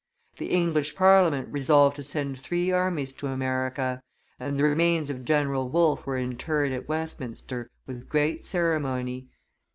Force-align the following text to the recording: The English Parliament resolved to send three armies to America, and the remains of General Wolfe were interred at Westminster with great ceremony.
The 0.39 0.47
English 0.47 0.95
Parliament 0.95 1.49
resolved 1.51 1.95
to 1.97 2.01
send 2.01 2.39
three 2.39 2.71
armies 2.71 3.11
to 3.11 3.27
America, 3.27 4.01
and 4.39 4.57
the 4.57 4.63
remains 4.63 5.11
of 5.11 5.23
General 5.23 5.69
Wolfe 5.69 6.07
were 6.07 6.17
interred 6.17 6.71
at 6.71 6.87
Westminster 6.87 7.69
with 7.85 8.09
great 8.09 8.43
ceremony. 8.43 9.29